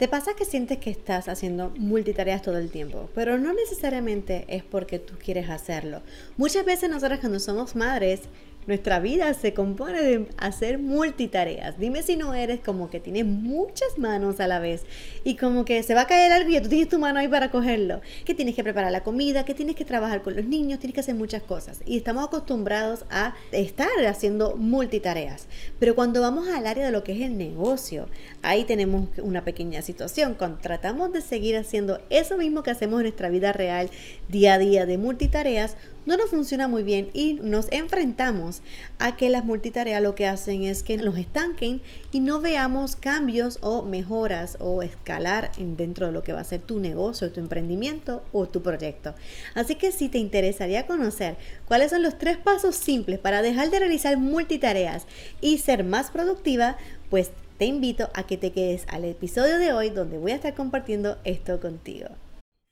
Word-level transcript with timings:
Te 0.00 0.08
pasa 0.08 0.32
que 0.32 0.46
sientes 0.46 0.78
que 0.78 0.88
estás 0.88 1.28
haciendo 1.28 1.74
multitareas 1.76 2.40
todo 2.40 2.56
el 2.56 2.70
tiempo, 2.70 3.10
pero 3.14 3.36
no 3.36 3.52
necesariamente 3.52 4.46
es 4.48 4.64
porque 4.64 4.98
tú 4.98 5.12
quieres 5.22 5.50
hacerlo. 5.50 6.00
Muchas 6.38 6.64
veces 6.64 6.88
nosotras 6.88 7.20
cuando 7.20 7.38
somos 7.38 7.76
madres 7.76 8.22
nuestra 8.66 9.00
vida 9.00 9.32
se 9.34 9.54
compone 9.54 10.02
de 10.02 10.26
hacer 10.36 10.78
multitareas. 10.78 11.78
Dime 11.78 12.02
si 12.02 12.16
no 12.16 12.34
eres 12.34 12.60
como 12.60 12.90
que 12.90 13.00
tienes 13.00 13.24
muchas 13.24 13.98
manos 13.98 14.40
a 14.40 14.46
la 14.46 14.58
vez 14.58 14.84
y 15.24 15.36
como 15.36 15.64
que 15.64 15.82
se 15.82 15.94
va 15.94 16.02
a 16.02 16.06
caer 16.06 16.32
algo 16.32 16.50
y 16.50 16.60
tú 16.60 16.68
tienes 16.68 16.88
tu 16.88 16.98
mano 16.98 17.18
ahí 17.18 17.28
para 17.28 17.50
cogerlo. 17.50 18.00
Que 18.24 18.34
tienes 18.34 18.54
que 18.54 18.62
preparar 18.62 18.92
la 18.92 19.02
comida, 19.02 19.44
que 19.44 19.54
tienes 19.54 19.76
que 19.76 19.84
trabajar 19.84 20.22
con 20.22 20.36
los 20.36 20.44
niños, 20.44 20.78
tienes 20.78 20.94
que 20.94 21.00
hacer 21.00 21.14
muchas 21.14 21.42
cosas. 21.42 21.80
Y 21.86 21.96
estamos 21.96 22.24
acostumbrados 22.24 23.04
a 23.10 23.34
estar 23.52 23.88
haciendo 24.06 24.56
multitareas. 24.56 25.46
Pero 25.78 25.94
cuando 25.94 26.20
vamos 26.20 26.48
al 26.48 26.66
área 26.66 26.84
de 26.84 26.92
lo 26.92 27.02
que 27.02 27.12
es 27.12 27.22
el 27.22 27.38
negocio, 27.38 28.08
ahí 28.42 28.64
tenemos 28.64 29.08
una 29.22 29.44
pequeña 29.44 29.82
situación. 29.82 30.34
Cuando 30.34 30.58
tratamos 30.58 31.12
de 31.12 31.22
seguir 31.22 31.56
haciendo 31.56 32.00
eso 32.10 32.36
mismo 32.36 32.62
que 32.62 32.70
hacemos 32.70 33.00
en 33.00 33.04
nuestra 33.04 33.30
vida 33.30 33.52
real, 33.52 33.90
día 34.28 34.54
a 34.54 34.58
día 34.58 34.86
de 34.86 34.98
multitareas, 34.98 35.76
no 36.10 36.16
nos 36.16 36.30
funciona 36.30 36.66
muy 36.66 36.82
bien 36.82 37.08
y 37.14 37.34
nos 37.34 37.70
enfrentamos 37.70 38.62
a 38.98 39.16
que 39.16 39.30
las 39.30 39.44
multitareas 39.44 40.02
lo 40.02 40.16
que 40.16 40.26
hacen 40.26 40.64
es 40.64 40.82
que 40.82 40.96
nos 40.96 41.16
estanquen 41.16 41.80
y 42.10 42.18
no 42.18 42.40
veamos 42.40 42.96
cambios 42.96 43.58
o 43.60 43.82
mejoras 43.82 44.56
o 44.58 44.82
escalar 44.82 45.52
dentro 45.56 46.06
de 46.06 46.12
lo 46.12 46.24
que 46.24 46.32
va 46.32 46.40
a 46.40 46.44
ser 46.44 46.62
tu 46.62 46.80
negocio, 46.80 47.30
tu 47.30 47.38
emprendimiento 47.38 48.24
o 48.32 48.48
tu 48.48 48.60
proyecto. 48.60 49.14
Así 49.54 49.76
que 49.76 49.92
si 49.92 50.08
te 50.08 50.18
interesaría 50.18 50.84
conocer 50.84 51.36
cuáles 51.68 51.92
son 51.92 52.02
los 52.02 52.18
tres 52.18 52.38
pasos 52.38 52.74
simples 52.74 53.20
para 53.20 53.40
dejar 53.40 53.70
de 53.70 53.78
realizar 53.78 54.16
multitareas 54.16 55.06
y 55.40 55.58
ser 55.58 55.84
más 55.84 56.10
productiva, 56.10 56.76
pues 57.08 57.30
te 57.56 57.66
invito 57.66 58.10
a 58.14 58.24
que 58.24 58.36
te 58.36 58.50
quedes 58.50 58.84
al 58.88 59.04
episodio 59.04 59.58
de 59.58 59.72
hoy 59.72 59.90
donde 59.90 60.18
voy 60.18 60.32
a 60.32 60.36
estar 60.36 60.56
compartiendo 60.56 61.18
esto 61.22 61.60
contigo. 61.60 62.08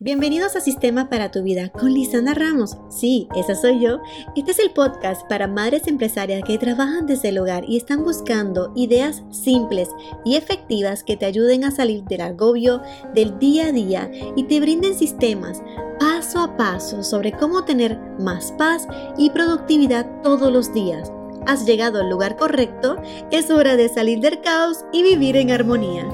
Bienvenidos 0.01 0.55
a 0.55 0.61
Sistema 0.61 1.09
para 1.09 1.33
tu 1.33 1.43
Vida 1.43 1.71
con 1.71 1.93
Lisana 1.93 2.33
Ramos. 2.33 2.77
Sí, 2.89 3.27
esa 3.35 3.57
soy 3.57 3.81
yo. 3.81 3.99
Este 4.37 4.53
es 4.53 4.61
el 4.61 4.71
podcast 4.71 5.29
para 5.29 5.49
madres 5.49 5.89
empresarias 5.89 6.45
que 6.47 6.57
trabajan 6.57 7.07
desde 7.07 7.31
el 7.31 7.39
hogar 7.39 7.65
y 7.69 7.77
están 7.77 8.05
buscando 8.05 8.71
ideas 8.77 9.25
simples 9.33 9.89
y 10.25 10.37
efectivas 10.37 11.03
que 11.03 11.17
te 11.17 11.27
ayuden 11.27 11.65
a 11.65 11.73
salir 11.73 12.05
del 12.05 12.21
agobio 12.21 12.81
del 13.13 13.41
día 13.41 13.67
a 13.67 13.73
día 13.73 14.09
y 14.37 14.45
te 14.45 14.61
brinden 14.61 14.95
sistemas 14.97 15.65
paso 15.99 16.39
a 16.43 16.57
paso 16.57 17.03
sobre 17.03 17.33
cómo 17.33 17.65
tener 17.65 17.99
más 18.21 18.53
paz 18.53 18.87
y 19.17 19.31
productividad 19.31 20.23
todos 20.23 20.53
los 20.53 20.73
días. 20.73 21.11
Has 21.49 21.67
llegado 21.67 22.03
al 22.03 22.09
lugar 22.09 22.37
correcto, 22.37 23.03
es 23.33 23.51
hora 23.51 23.75
de 23.75 23.89
salir 23.89 24.21
del 24.21 24.43
caos 24.43 24.85
y 24.93 25.03
vivir 25.03 25.37
en 25.37 25.51
armonía. 25.51 26.09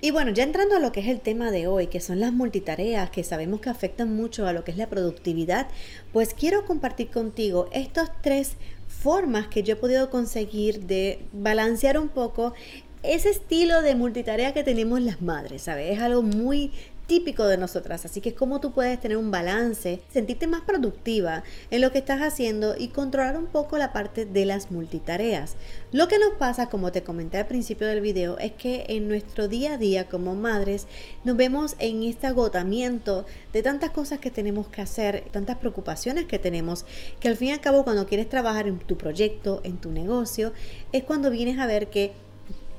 Y 0.00 0.12
bueno, 0.12 0.30
ya 0.30 0.44
entrando 0.44 0.76
a 0.76 0.78
lo 0.78 0.92
que 0.92 1.00
es 1.00 1.08
el 1.08 1.20
tema 1.20 1.50
de 1.50 1.66
hoy, 1.66 1.88
que 1.88 1.98
son 1.98 2.20
las 2.20 2.32
multitareas, 2.32 3.10
que 3.10 3.24
sabemos 3.24 3.60
que 3.60 3.68
afectan 3.68 4.14
mucho 4.14 4.46
a 4.46 4.52
lo 4.52 4.62
que 4.62 4.70
es 4.70 4.76
la 4.76 4.88
productividad, 4.88 5.66
pues 6.12 6.34
quiero 6.34 6.64
compartir 6.64 7.10
contigo 7.10 7.68
estas 7.72 8.12
tres 8.22 8.52
formas 8.86 9.48
que 9.48 9.64
yo 9.64 9.72
he 9.72 9.76
podido 9.76 10.08
conseguir 10.08 10.86
de 10.86 11.26
balancear 11.32 11.98
un 11.98 12.08
poco 12.08 12.54
ese 13.02 13.30
estilo 13.30 13.82
de 13.82 13.96
multitarea 13.96 14.54
que 14.54 14.62
tenemos 14.62 15.00
las 15.00 15.20
madres, 15.20 15.62
¿sabes? 15.62 15.92
Es 15.92 16.00
algo 16.00 16.22
muy 16.22 16.70
típico 17.08 17.46
de 17.46 17.56
nosotras. 17.56 18.04
Así 18.04 18.20
que 18.20 18.34
cómo 18.34 18.60
tú 18.60 18.70
puedes 18.70 19.00
tener 19.00 19.16
un 19.16 19.32
balance, 19.32 20.00
sentirte 20.12 20.46
más 20.46 20.60
productiva 20.60 21.42
en 21.72 21.80
lo 21.80 21.90
que 21.90 21.98
estás 21.98 22.20
haciendo 22.20 22.76
y 22.78 22.88
controlar 22.88 23.36
un 23.36 23.46
poco 23.46 23.78
la 23.78 23.92
parte 23.92 24.26
de 24.26 24.44
las 24.44 24.70
multitareas. 24.70 25.56
Lo 25.90 26.06
que 26.06 26.18
nos 26.18 26.34
pasa, 26.34 26.68
como 26.68 26.92
te 26.92 27.02
comenté 27.02 27.38
al 27.38 27.46
principio 27.46 27.86
del 27.86 28.02
video, 28.02 28.38
es 28.38 28.52
que 28.52 28.84
en 28.88 29.08
nuestro 29.08 29.48
día 29.48 29.72
a 29.72 29.78
día 29.78 30.06
como 30.06 30.36
madres 30.36 30.86
nos 31.24 31.36
vemos 31.36 31.76
en 31.78 32.02
este 32.02 32.26
agotamiento 32.26 33.24
de 33.54 33.62
tantas 33.62 33.90
cosas 33.90 34.18
que 34.18 34.30
tenemos 34.30 34.68
que 34.68 34.82
hacer, 34.82 35.24
tantas 35.32 35.56
preocupaciones 35.56 36.26
que 36.26 36.38
tenemos, 36.38 36.84
que 37.20 37.28
al 37.28 37.36
fin 37.36 37.48
y 37.48 37.52
al 37.52 37.60
cabo 37.60 37.84
cuando 37.84 38.06
quieres 38.06 38.28
trabajar 38.28 38.68
en 38.68 38.78
tu 38.78 38.98
proyecto, 38.98 39.62
en 39.64 39.78
tu 39.78 39.90
negocio, 39.90 40.52
es 40.92 41.04
cuando 41.04 41.30
vienes 41.30 41.58
a 41.58 41.66
ver 41.66 41.88
que 41.88 42.12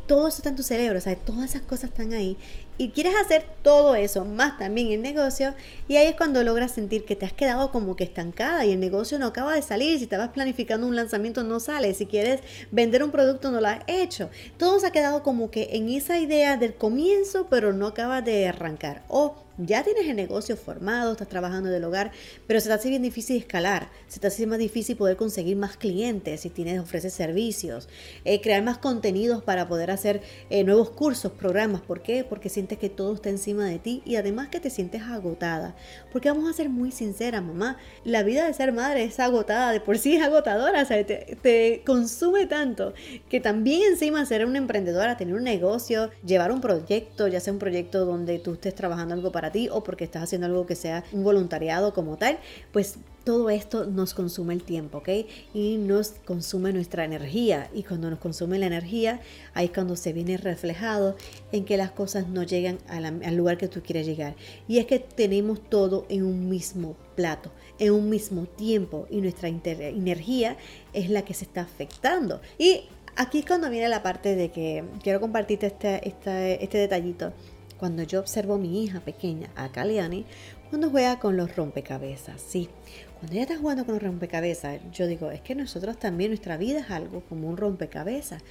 todo 0.05 0.27
eso 0.27 0.37
está 0.37 0.49
en 0.49 0.55
tu 0.55 0.63
cerebro, 0.63 0.97
o 0.97 1.01
sea, 1.01 1.15
todas 1.15 1.51
esas 1.51 1.61
cosas 1.61 1.91
están 1.91 2.13
ahí 2.13 2.35
y 2.79 2.91
quieres 2.91 3.13
hacer 3.17 3.45
todo 3.61 3.93
eso, 3.93 4.23
más 4.23 4.57
también 4.57 4.91
el 4.93 5.01
negocio, 5.01 5.53
y 5.89 5.97
ahí 5.97 6.07
es 6.07 6.15
cuando 6.15 6.41
logras 6.43 6.71
sentir 6.71 7.03
que 7.03 7.17
te 7.17 7.25
has 7.25 7.33
quedado 7.33 7.71
como 7.71 7.97
que 7.97 8.05
estancada 8.05 8.65
y 8.65 8.71
el 8.71 8.79
negocio 8.79 9.19
no 9.19 9.27
acaba 9.27 9.53
de 9.53 9.61
salir, 9.61 9.97
si 9.97 10.05
estabas 10.05 10.29
planificando 10.29 10.87
un 10.87 10.95
lanzamiento 10.95 11.43
no 11.43 11.59
sale, 11.59 11.93
si 11.93 12.05
quieres 12.05 12.39
vender 12.71 13.03
un 13.03 13.11
producto 13.11 13.51
no 13.51 13.59
lo 13.59 13.67
has 13.67 13.81
hecho. 13.87 14.29
Todo 14.57 14.79
se 14.79 14.87
ha 14.87 14.91
quedado 14.91 15.23
como 15.23 15.51
que 15.51 15.71
en 15.73 15.89
esa 15.89 16.19
idea 16.19 16.55
del 16.55 16.73
comienzo, 16.73 17.47
pero 17.49 17.73
no 17.73 17.87
acaba 17.87 18.21
de 18.21 18.47
arrancar. 18.47 19.03
O 19.09 19.35
ya 19.59 19.83
tienes 19.83 20.07
el 20.07 20.15
negocio 20.15 20.55
formado, 20.55 21.11
estás 21.11 21.27
trabajando 21.27 21.69
del 21.69 21.83
hogar, 21.83 22.11
pero 22.47 22.59
se 22.59 22.67
te 22.67 22.73
hace 22.73 22.89
bien 22.89 23.01
difícil 23.01 23.37
escalar, 23.37 23.89
se 24.07 24.19
te 24.19 24.27
hace 24.27 24.47
más 24.47 24.59
difícil 24.59 24.95
poder 24.95 25.17
conseguir 25.17 25.57
más 25.57 25.75
clientes 25.75 26.41
si 26.41 26.49
tienes, 26.49 26.79
ofreces 26.79 27.13
servicios, 27.13 27.89
eh, 28.23 28.39
crear 28.41 28.63
más 28.63 28.77
contenidos 28.77 29.43
para 29.43 29.67
poder 29.67 29.91
hacer 29.91 30.21
eh, 30.49 30.63
nuevos 30.63 30.91
cursos, 30.91 31.31
programas. 31.33 31.81
¿Por 31.81 32.01
qué? 32.01 32.23
Porque 32.23 32.49
sientes 32.49 32.77
que 32.77 32.89
todo 32.89 33.13
está 33.13 33.29
encima 33.29 33.65
de 33.65 33.79
ti 33.79 34.01
y 34.05 34.15
además 34.15 34.47
que 34.47 34.59
te 34.59 34.69
sientes 34.69 35.01
agotada. 35.01 35.75
Porque 36.11 36.29
vamos 36.29 36.49
a 36.49 36.53
ser 36.53 36.69
muy 36.69 36.91
sinceras, 36.91 37.43
mamá, 37.43 37.77
la 38.05 38.23
vida 38.23 38.45
de 38.45 38.53
ser 38.53 38.71
madre 38.71 39.03
es 39.03 39.19
agotada, 39.19 39.71
de 39.71 39.81
por 39.81 39.97
sí 39.97 40.15
es 40.15 40.23
agotadora, 40.23 40.81
o 40.81 40.85
sea, 40.85 41.05
te, 41.05 41.37
te 41.41 41.83
consume 41.85 42.45
tanto 42.47 42.93
que 43.29 43.39
también 43.39 43.81
encima 43.91 44.25
ser 44.25 44.45
una 44.45 44.57
emprendedora, 44.57 45.17
tener 45.17 45.35
un 45.35 45.43
negocio, 45.43 46.09
llevar 46.25 46.51
un 46.51 46.61
proyecto, 46.61 47.27
ya 47.27 47.39
sea 47.39 47.53
un 47.53 47.59
proyecto 47.59 48.05
donde 48.05 48.39
tú 48.39 48.53
estés 48.53 48.75
trabajando 48.75 49.13
algo 49.13 49.31
para 49.31 49.48
ti 49.51 49.69
o 49.69 49.83
porque 49.83 50.03
estás 50.03 50.23
haciendo 50.23 50.47
algo 50.47 50.65
que 50.65 50.75
sea 50.75 51.03
un 51.11 51.23
voluntariado 51.23 51.93
como 51.93 52.17
tal, 52.17 52.39
pues 52.71 52.97
todo 53.23 53.49
esto 53.51 53.85
nos 53.85 54.15
consume 54.15 54.55
el 54.55 54.63
tiempo, 54.63 54.99
¿ok? 54.99 55.09
Y 55.53 55.77
nos 55.77 56.13
consume 56.25 56.73
nuestra 56.73 57.05
energía. 57.05 57.69
Y 57.75 57.83
cuando 57.83 58.09
nos 58.09 58.17
consume 58.17 58.57
la 58.57 58.65
energía, 58.65 59.19
ahí 59.53 59.65
es 59.65 59.71
cuando 59.71 59.95
se 59.95 60.13
viene 60.13 60.37
reflejado 60.37 61.15
en 61.51 61.63
que 61.63 61.77
las 61.77 61.91
cosas 61.91 62.27
no 62.27 62.41
llegan 62.41 62.79
al 62.87 63.35
lugar 63.35 63.57
que 63.57 63.67
tú 63.67 63.81
quieres 63.83 64.07
llegar. 64.07 64.35
Y 64.67 64.79
es 64.79 64.87
que 64.87 64.97
tenemos 64.97 65.61
todo 65.69 66.07
en 66.09 66.23
un 66.23 66.49
mismo 66.49 66.95
plato, 67.15 67.51
en 67.77 67.93
un 67.93 68.09
mismo 68.09 68.45
tiempo. 68.45 69.05
Y 69.11 69.21
nuestra 69.21 69.47
energía 69.47 70.57
es 70.93 71.11
la 71.11 71.23
que 71.23 71.35
se 71.35 71.45
está 71.45 71.61
afectando. 71.61 72.41
Y 72.57 72.85
aquí 73.15 73.39
es 73.39 73.45
cuando 73.45 73.69
viene 73.69 73.89
la 73.89 74.01
parte 74.01 74.35
de 74.35 74.49
que 74.49 74.83
quiero 75.03 75.19
compartirte 75.19 75.67
este, 75.67 76.07
este, 76.07 76.63
este 76.63 76.77
detallito 76.79 77.33
cuando 77.79 78.03
yo 78.03 78.19
observo 78.19 78.55
a 78.55 78.57
mi 78.57 78.83
hija 78.83 78.99
pequeña, 78.99 79.49
a 79.55 79.71
Kaliani, 79.71 80.25
cuando 80.69 80.89
juega 80.89 81.19
con 81.19 81.37
los 81.37 81.55
rompecabezas. 81.55 82.41
Sí, 82.41 82.69
cuando 83.17 83.33
ella 83.33 83.43
está 83.43 83.57
jugando 83.57 83.85
con 83.85 83.95
los 83.95 84.03
rompecabezas, 84.03 84.79
yo 84.91 85.07
digo, 85.07 85.31
es 85.31 85.41
que 85.41 85.55
nosotros 85.55 85.97
también, 85.97 86.31
nuestra 86.31 86.57
vida 86.57 86.79
es 86.79 86.91
algo 86.91 87.21
como 87.21 87.49
un 87.49 87.57
rompecabezas. 87.57 88.43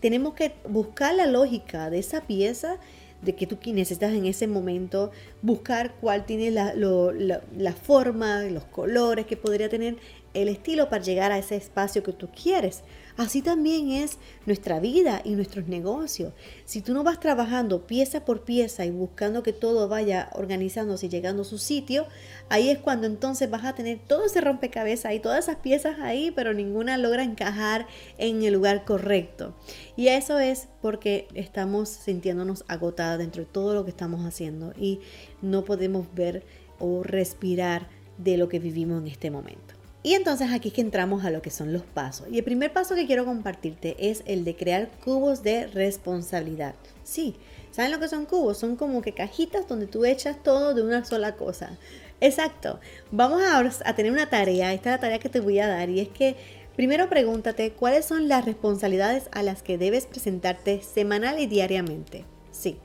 Tenemos 0.00 0.34
que 0.34 0.52
buscar 0.68 1.14
la 1.14 1.26
lógica 1.26 1.90
de 1.90 1.98
esa 1.98 2.22
pieza 2.22 2.78
de 3.22 3.34
que 3.34 3.46
tú 3.46 3.58
necesitas 3.72 4.12
en 4.14 4.24
ese 4.24 4.46
momento, 4.46 5.10
buscar 5.42 5.94
cuál 6.00 6.24
tiene 6.24 6.50
la, 6.50 6.72
la 6.74 7.72
forma, 7.74 8.42
los 8.44 8.64
colores 8.64 9.26
que 9.26 9.36
podría 9.36 9.68
tener 9.68 9.96
el 10.34 10.48
estilo 10.48 10.88
para 10.88 11.02
llegar 11.02 11.32
a 11.32 11.38
ese 11.38 11.56
espacio 11.56 12.02
que 12.02 12.12
tú 12.12 12.28
quieres. 12.28 12.82
Así 13.16 13.42
también 13.42 13.90
es 13.90 14.18
nuestra 14.46 14.80
vida 14.80 15.20
y 15.24 15.32
nuestros 15.32 15.66
negocios. 15.66 16.32
Si 16.64 16.80
tú 16.80 16.94
no 16.94 17.04
vas 17.04 17.20
trabajando 17.20 17.86
pieza 17.86 18.24
por 18.24 18.44
pieza 18.44 18.86
y 18.86 18.90
buscando 18.90 19.42
que 19.42 19.52
todo 19.52 19.88
vaya 19.88 20.30
organizándose 20.32 21.06
y 21.06 21.08
llegando 21.10 21.42
a 21.42 21.44
su 21.44 21.58
sitio, 21.58 22.06
ahí 22.48 22.70
es 22.70 22.78
cuando 22.78 23.06
entonces 23.06 23.50
vas 23.50 23.64
a 23.64 23.74
tener 23.74 23.98
todo 23.98 24.24
ese 24.24 24.40
rompecabezas 24.40 25.12
y 25.12 25.20
todas 25.20 25.44
esas 25.44 25.56
piezas 25.56 25.98
ahí, 26.00 26.30
pero 26.30 26.54
ninguna 26.54 26.96
logra 26.96 27.22
encajar 27.22 27.86
en 28.16 28.42
el 28.42 28.54
lugar 28.54 28.84
correcto. 28.84 29.54
Y 29.96 30.08
eso 30.08 30.38
es 30.38 30.68
porque 30.80 31.28
estamos 31.34 31.88
sintiéndonos 31.88 32.64
agotadas 32.68 33.18
dentro 33.18 33.42
de 33.42 33.50
todo 33.50 33.74
lo 33.74 33.84
que 33.84 33.90
estamos 33.90 34.24
haciendo 34.24 34.72
y 34.78 35.00
no 35.42 35.64
podemos 35.64 36.06
ver 36.14 36.44
o 36.78 37.02
respirar 37.02 37.88
de 38.16 38.36
lo 38.36 38.48
que 38.48 38.58
vivimos 38.60 39.02
en 39.02 39.08
este 39.08 39.30
momento. 39.30 39.79
Y 40.02 40.14
entonces 40.14 40.50
aquí 40.50 40.68
es 40.68 40.74
que 40.74 40.80
entramos 40.80 41.24
a 41.24 41.30
lo 41.30 41.42
que 41.42 41.50
son 41.50 41.72
los 41.72 41.82
pasos. 41.82 42.26
Y 42.30 42.38
el 42.38 42.44
primer 42.44 42.72
paso 42.72 42.94
que 42.94 43.06
quiero 43.06 43.26
compartirte 43.26 43.96
es 43.98 44.22
el 44.24 44.44
de 44.44 44.56
crear 44.56 44.88
cubos 45.04 45.42
de 45.42 45.66
responsabilidad. 45.66 46.74
Sí, 47.04 47.36
¿saben 47.70 47.92
lo 47.92 48.00
que 48.00 48.08
son 48.08 48.24
cubos? 48.24 48.56
Son 48.56 48.76
como 48.76 49.02
que 49.02 49.12
cajitas 49.12 49.68
donde 49.68 49.86
tú 49.86 50.06
echas 50.06 50.42
todo 50.42 50.72
de 50.72 50.82
una 50.82 51.04
sola 51.04 51.36
cosa. 51.36 51.78
Exacto. 52.20 52.80
Vamos 53.10 53.42
a, 53.84 53.94
tener 53.94 54.12
una 54.12 54.30
tarea, 54.30 54.72
esta 54.72 54.90
es 54.90 54.96
la 54.96 55.00
tarea 55.00 55.18
que 55.18 55.28
te 55.28 55.40
voy 55.40 55.58
a 55.58 55.68
dar 55.68 55.90
y 55.90 56.00
es 56.00 56.08
que 56.08 56.36
primero 56.76 57.08
pregúntate 57.10 57.72
cuáles 57.72 58.06
son 58.06 58.28
las 58.28 58.46
responsabilidades 58.46 59.28
a 59.32 59.42
las 59.42 59.62
que 59.62 59.76
debes 59.76 60.06
presentarte 60.06 60.82
semanal 60.82 61.38
y 61.40 61.46
diariamente. 61.46 62.24
Sí, 62.52 62.78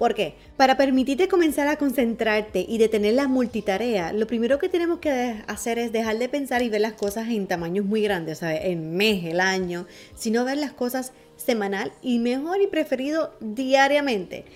¿Por 0.00 0.14
qué? 0.14 0.32
Para 0.56 0.78
permitirte 0.78 1.28
comenzar 1.28 1.68
a 1.68 1.76
concentrarte 1.76 2.64
y 2.66 2.78
detener 2.78 3.12
las 3.12 3.28
multitareas, 3.28 4.14
lo 4.14 4.26
primero 4.26 4.58
que 4.58 4.70
tenemos 4.70 4.98
que 4.98 5.42
hacer 5.46 5.78
es 5.78 5.92
dejar 5.92 6.16
de 6.16 6.30
pensar 6.30 6.62
y 6.62 6.70
ver 6.70 6.80
las 6.80 6.94
cosas 6.94 7.28
en 7.28 7.46
tamaños 7.46 7.84
muy 7.84 8.00
grandes, 8.00 8.38
¿sabes? 8.38 8.62
En 8.64 8.96
mes, 8.96 9.26
el 9.26 9.40
año, 9.40 9.86
sino 10.16 10.46
ver 10.46 10.56
las 10.56 10.72
cosas 10.72 11.12
semanal 11.36 11.92
y 12.00 12.18
mejor 12.18 12.62
y 12.62 12.66
preferido 12.66 13.34
diariamente. 13.40 14.46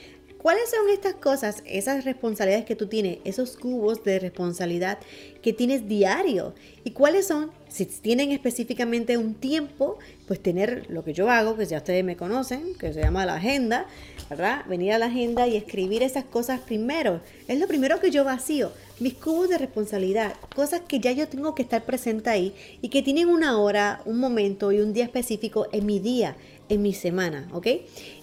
¿Cuáles 0.45 0.69
son 0.69 0.91
estas 0.91 1.15
cosas, 1.15 1.63
esas 1.65 2.05
responsabilidades 2.05 2.67
que 2.67 2.77
tú 2.77 2.87
tienes, 2.87 3.17
esos 3.25 3.57
cubos 3.57 4.05
de 4.05 4.19
responsabilidad 4.19 4.99
que 5.41 5.55
tienes 5.55 5.89
diario? 5.89 6.55
¿Y 6.85 6.91
cuáles 6.91 7.29
son, 7.29 7.51
si 7.71 7.87
tienen 7.87 8.31
específicamente 8.31 9.17
un 9.17 9.33
tiempo, 9.37 9.99
pues 10.27 10.43
tener 10.43 10.85
lo 10.91 11.03
que 11.03 11.15
yo 11.15 11.31
hago, 11.31 11.57
que 11.57 11.65
ya 11.65 11.79
ustedes 11.79 12.05
me 12.05 12.19
conocen, 12.19 12.75
que 12.75 12.93
se 12.93 13.01
llama 13.01 13.25
la 13.25 13.37
agenda, 13.37 13.87
¿verdad? 14.29 14.67
Venir 14.69 14.93
a 14.93 14.99
la 14.99 15.07
agenda 15.07 15.47
y 15.47 15.57
escribir 15.57 16.03
esas 16.03 16.25
cosas 16.25 16.61
primero. 16.61 17.23
Es 17.49 17.59
lo 17.59 17.67
primero 17.67 17.99
que 17.99 18.11
yo 18.11 18.23
vacío. 18.23 18.71
Mis 19.01 19.15
cubos 19.15 19.49
de 19.49 19.59
responsabilidad, 19.59 20.35
cosas 20.55 20.83
que 20.87 21.01
ya 21.01 21.11
yo 21.11 21.27
tengo 21.27 21.55
que 21.57 21.63
estar 21.63 21.85
presente 21.85 22.31
ahí 22.31 22.55
y 22.81 22.91
que 22.91 23.03
tienen 23.03 23.29
una 23.29 23.59
hora, 23.59 24.01
un 24.05 24.21
momento 24.21 24.71
y 24.71 24.81
un 24.81 24.93
día 24.93 25.03
específico 25.03 25.67
en 25.73 25.85
mi 25.85 25.99
día 25.99 26.37
en 26.69 26.81
mi 26.81 26.95
semana, 26.95 27.49
¿ok? 27.53 27.67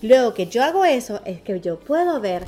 Luego 0.02 0.34
que 0.34 0.48
yo 0.48 0.64
hago 0.64 0.86
eso 0.86 1.22
es 1.26 1.42
que 1.42 1.60
yo 1.60 1.80
puedo 1.80 2.22
ver 2.22 2.46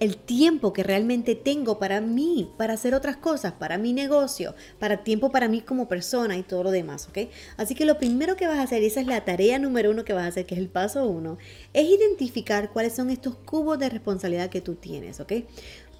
el 0.00 0.16
tiempo 0.16 0.72
que 0.72 0.82
realmente 0.82 1.34
tengo 1.34 1.78
para 1.78 2.00
mí, 2.00 2.50
para 2.56 2.74
hacer 2.74 2.94
otras 2.94 3.16
cosas, 3.16 3.52
para 3.52 3.78
mi 3.78 3.92
negocio, 3.92 4.54
para 4.78 5.04
tiempo 5.04 5.30
para 5.30 5.48
mí 5.48 5.60
como 5.60 5.88
persona 5.88 6.36
y 6.36 6.42
todo 6.42 6.64
lo 6.64 6.70
demás, 6.70 7.08
¿ok? 7.08 7.28
Así 7.56 7.74
que 7.74 7.84
lo 7.84 7.98
primero 7.98 8.36
que 8.36 8.46
vas 8.46 8.58
a 8.58 8.62
hacer, 8.62 8.82
y 8.82 8.86
esa 8.86 9.00
es 9.00 9.06
la 9.06 9.24
tarea 9.24 9.58
número 9.58 9.90
uno 9.90 10.04
que 10.04 10.12
vas 10.12 10.24
a 10.24 10.28
hacer, 10.28 10.46
que 10.46 10.54
es 10.54 10.60
el 10.60 10.68
paso 10.68 11.06
uno, 11.06 11.38
es 11.72 11.88
identificar 11.88 12.72
cuáles 12.72 12.94
son 12.94 13.10
estos 13.10 13.36
cubos 13.36 13.78
de 13.78 13.88
responsabilidad 13.88 14.50
que 14.50 14.60
tú 14.60 14.74
tienes, 14.74 15.20
¿ok? 15.20 15.32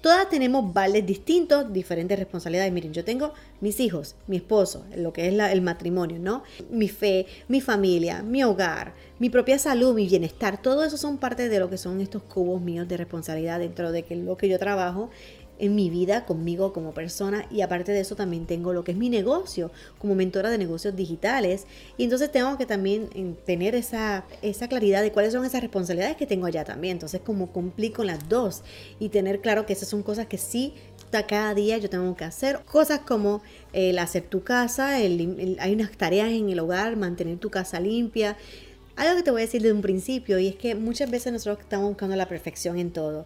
Todas 0.05 0.29
tenemos 0.29 0.71
vales 0.71 1.03
distintos, 1.03 1.73
diferentes 1.73 2.19
responsabilidades. 2.19 2.71
Miren, 2.71 2.93
yo 2.93 3.03
tengo 3.03 3.33
mis 3.59 3.79
hijos, 3.79 4.15
mi 4.27 4.35
esposo, 4.35 4.85
lo 4.95 5.11
que 5.11 5.27
es 5.27 5.33
el 5.33 5.61
matrimonio, 5.63 6.19
¿no? 6.19 6.43
Mi 6.69 6.89
fe, 6.89 7.25
mi 7.47 7.59
familia, 7.59 8.21
mi 8.21 8.43
hogar, 8.43 8.93
mi 9.17 9.31
propia 9.31 9.57
salud, 9.57 9.95
mi 9.95 10.07
bienestar. 10.07 10.61
Todo 10.61 10.83
eso 10.83 10.95
son 10.97 11.17
parte 11.17 11.49
de 11.49 11.59
lo 11.59 11.71
que 11.71 11.79
son 11.79 12.01
estos 12.01 12.21
cubos 12.21 12.61
míos 12.61 12.87
de 12.87 12.97
responsabilidad 12.97 13.57
dentro 13.57 13.91
de 13.91 14.03
que 14.03 14.15
lo 14.15 14.37
que 14.37 14.47
yo 14.47 14.59
trabajo 14.59 15.09
en 15.59 15.75
mi 15.75 15.89
vida 15.89 16.25
conmigo 16.25 16.73
como 16.73 16.93
persona 16.93 17.45
y 17.51 17.61
aparte 17.61 17.91
de 17.91 18.01
eso 18.01 18.15
también 18.15 18.45
tengo 18.45 18.73
lo 18.73 18.83
que 18.83 18.91
es 18.91 18.97
mi 18.97 19.09
negocio 19.09 19.71
como 19.99 20.15
mentora 20.15 20.49
de 20.49 20.57
negocios 20.57 20.95
digitales. 20.95 21.65
Y 21.97 22.03
entonces 22.03 22.31
tengo 22.31 22.57
que 22.57 22.65
también 22.65 23.09
tener 23.45 23.75
esa, 23.75 24.25
esa 24.41 24.67
claridad 24.67 25.01
de 25.01 25.11
cuáles 25.11 25.33
son 25.33 25.45
esas 25.45 25.61
responsabilidades 25.61 26.17
que 26.17 26.25
tengo 26.25 26.45
allá 26.45 26.63
también. 26.63 26.93
Entonces 26.93 27.21
como 27.21 27.51
cumplir 27.51 27.93
con 27.93 28.07
las 28.07 28.27
dos 28.29 28.63
y 28.99 29.09
tener 29.09 29.41
claro 29.41 29.65
que 29.65 29.73
esas 29.73 29.89
son 29.89 30.03
cosas 30.03 30.27
que 30.27 30.37
sí 30.37 30.73
cada 31.23 31.53
día 31.53 31.77
yo 31.77 31.89
tengo 31.89 32.15
que 32.15 32.25
hacer. 32.25 32.59
Cosas 32.65 32.99
como 32.99 33.41
el 33.73 33.97
hacer 33.99 34.23
tu 34.23 34.43
casa 34.43 34.95
hay 34.95 35.73
unas 35.73 35.91
tareas 35.91 36.29
en 36.29 36.49
el 36.49 36.59
hogar 36.59 36.95
mantener 36.97 37.37
tu 37.37 37.49
casa 37.49 37.79
limpia. 37.79 38.37
Algo 38.95 39.15
que 39.17 39.23
te 39.23 39.31
voy 39.31 39.41
a 39.41 39.45
decir 39.45 39.61
de 39.61 39.73
un 39.73 39.81
principio 39.81 40.39
y 40.39 40.47
es 40.47 40.55
que 40.55 40.75
muchas 40.75 41.09
veces 41.11 41.33
nosotros 41.33 41.59
estamos 41.59 41.89
buscando 41.89 42.15
la 42.15 42.27
perfección 42.27 42.79
en 42.79 42.91
todo 42.91 43.25